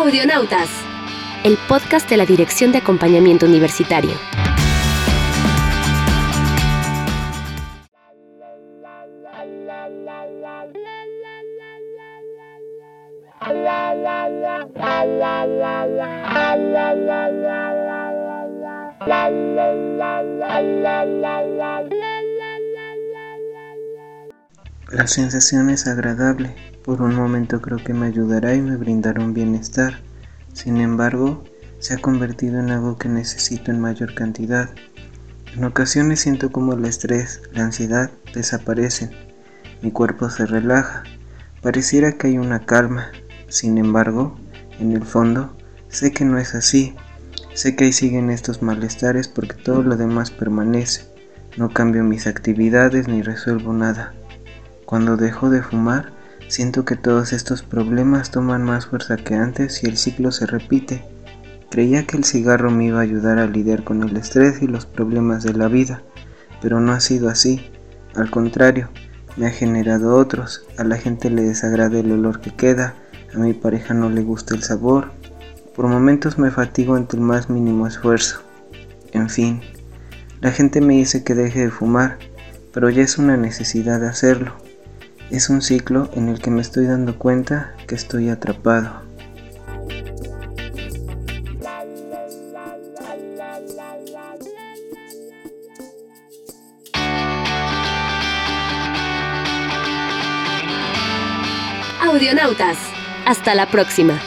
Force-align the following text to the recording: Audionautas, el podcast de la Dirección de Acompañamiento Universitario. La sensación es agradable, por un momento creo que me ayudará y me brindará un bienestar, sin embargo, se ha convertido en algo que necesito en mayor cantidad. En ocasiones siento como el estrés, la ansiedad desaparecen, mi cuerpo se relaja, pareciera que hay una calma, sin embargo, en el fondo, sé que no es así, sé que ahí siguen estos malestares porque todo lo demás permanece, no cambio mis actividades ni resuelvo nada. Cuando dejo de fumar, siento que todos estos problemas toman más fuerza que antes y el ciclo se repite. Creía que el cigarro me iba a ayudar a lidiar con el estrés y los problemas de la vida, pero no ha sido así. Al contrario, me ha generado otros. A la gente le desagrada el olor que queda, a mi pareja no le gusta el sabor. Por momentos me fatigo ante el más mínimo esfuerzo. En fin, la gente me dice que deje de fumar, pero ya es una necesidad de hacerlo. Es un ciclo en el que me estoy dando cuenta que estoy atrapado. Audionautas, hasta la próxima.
Audionautas, 0.00 0.70
el 1.44 1.58
podcast 1.68 2.08
de 2.08 2.16
la 2.16 2.24
Dirección 2.24 2.72
de 2.72 2.78
Acompañamiento 2.78 3.44
Universitario. 3.44 4.14
La 24.90 25.06
sensación 25.06 25.70
es 25.70 25.86
agradable, 25.86 26.56
por 26.84 27.00
un 27.00 27.14
momento 27.14 27.62
creo 27.62 27.78
que 27.78 27.94
me 27.94 28.06
ayudará 28.06 28.56
y 28.56 28.60
me 28.60 28.76
brindará 28.76 29.22
un 29.22 29.34
bienestar, 29.34 30.00
sin 30.52 30.78
embargo, 30.78 31.44
se 31.78 31.94
ha 31.94 31.98
convertido 31.98 32.58
en 32.58 32.70
algo 32.72 32.98
que 32.98 33.08
necesito 33.08 33.70
en 33.70 33.78
mayor 33.78 34.16
cantidad. 34.16 34.68
En 35.54 35.62
ocasiones 35.62 36.18
siento 36.18 36.50
como 36.50 36.72
el 36.72 36.84
estrés, 36.84 37.40
la 37.52 37.66
ansiedad 37.66 38.10
desaparecen, 38.34 39.12
mi 39.80 39.92
cuerpo 39.92 40.28
se 40.28 40.44
relaja, 40.44 41.04
pareciera 41.62 42.12
que 42.12 42.26
hay 42.26 42.38
una 42.38 42.66
calma, 42.66 43.12
sin 43.48 43.78
embargo, 43.78 44.36
en 44.80 44.90
el 44.90 45.04
fondo, 45.04 45.56
sé 45.88 46.10
que 46.10 46.24
no 46.24 46.36
es 46.36 46.56
así, 46.56 46.96
sé 47.54 47.76
que 47.76 47.84
ahí 47.84 47.92
siguen 47.92 48.28
estos 48.28 48.60
malestares 48.60 49.28
porque 49.28 49.54
todo 49.54 49.84
lo 49.84 49.96
demás 49.96 50.32
permanece, 50.32 51.04
no 51.56 51.70
cambio 51.70 52.02
mis 52.02 52.26
actividades 52.26 53.06
ni 53.06 53.22
resuelvo 53.22 53.72
nada. 53.72 54.14
Cuando 54.90 55.16
dejo 55.16 55.50
de 55.50 55.62
fumar, 55.62 56.10
siento 56.48 56.84
que 56.84 56.96
todos 56.96 57.32
estos 57.32 57.62
problemas 57.62 58.32
toman 58.32 58.64
más 58.64 58.86
fuerza 58.86 59.16
que 59.16 59.36
antes 59.36 59.84
y 59.84 59.86
el 59.86 59.96
ciclo 59.96 60.32
se 60.32 60.46
repite. 60.46 61.04
Creía 61.70 62.08
que 62.08 62.16
el 62.16 62.24
cigarro 62.24 62.72
me 62.72 62.86
iba 62.86 62.98
a 62.98 63.02
ayudar 63.02 63.38
a 63.38 63.46
lidiar 63.46 63.84
con 63.84 64.02
el 64.02 64.16
estrés 64.16 64.60
y 64.62 64.66
los 64.66 64.86
problemas 64.86 65.44
de 65.44 65.52
la 65.52 65.68
vida, 65.68 66.02
pero 66.60 66.80
no 66.80 66.90
ha 66.90 66.98
sido 66.98 67.28
así. 67.28 67.70
Al 68.16 68.32
contrario, 68.32 68.88
me 69.36 69.46
ha 69.46 69.50
generado 69.50 70.16
otros. 70.16 70.66
A 70.76 70.82
la 70.82 70.96
gente 70.96 71.30
le 71.30 71.42
desagrada 71.42 72.00
el 72.00 72.10
olor 72.10 72.40
que 72.40 72.50
queda, 72.52 72.96
a 73.32 73.38
mi 73.38 73.52
pareja 73.52 73.94
no 73.94 74.10
le 74.10 74.22
gusta 74.22 74.56
el 74.56 74.64
sabor. 74.64 75.12
Por 75.76 75.86
momentos 75.86 76.36
me 76.36 76.50
fatigo 76.50 76.96
ante 76.96 77.16
el 77.16 77.22
más 77.22 77.48
mínimo 77.48 77.86
esfuerzo. 77.86 78.40
En 79.12 79.30
fin, 79.30 79.60
la 80.40 80.50
gente 80.50 80.80
me 80.80 80.94
dice 80.94 81.22
que 81.22 81.36
deje 81.36 81.60
de 81.60 81.70
fumar, 81.70 82.18
pero 82.74 82.90
ya 82.90 83.02
es 83.02 83.18
una 83.18 83.36
necesidad 83.36 84.00
de 84.00 84.08
hacerlo. 84.08 84.54
Es 85.30 85.48
un 85.48 85.62
ciclo 85.62 86.10
en 86.14 86.28
el 86.28 86.40
que 86.40 86.50
me 86.50 86.60
estoy 86.60 86.86
dando 86.86 87.16
cuenta 87.16 87.74
que 87.86 87.94
estoy 87.94 88.30
atrapado. 88.30 89.08
Audionautas, 102.02 102.76
hasta 103.24 103.54
la 103.54 103.70
próxima. 103.70 104.20